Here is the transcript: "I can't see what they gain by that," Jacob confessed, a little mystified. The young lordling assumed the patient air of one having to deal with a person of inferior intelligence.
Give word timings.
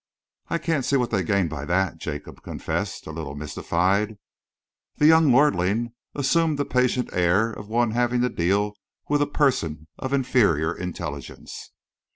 "I 0.47 0.57
can't 0.57 0.83
see 0.83 0.95
what 0.97 1.11
they 1.11 1.21
gain 1.21 1.47
by 1.47 1.63
that," 1.65 1.99
Jacob 1.99 2.41
confessed, 2.41 3.05
a 3.05 3.11
little 3.11 3.35
mystified. 3.35 4.17
The 4.95 5.05
young 5.05 5.31
lordling 5.31 5.93
assumed 6.15 6.57
the 6.57 6.65
patient 6.65 7.11
air 7.13 7.51
of 7.53 7.67
one 7.69 7.91
having 7.91 8.21
to 8.21 8.29
deal 8.29 8.73
with 9.09 9.21
a 9.21 9.27
person 9.27 9.85
of 9.99 10.11
inferior 10.11 10.73
intelligence. 10.75 11.69